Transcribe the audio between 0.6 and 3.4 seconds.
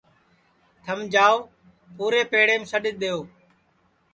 تھم جاؤ پُورے پیڑیم سڈؔ دؔیئو